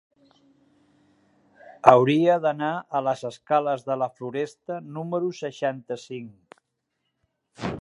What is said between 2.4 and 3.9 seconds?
d'anar a les escales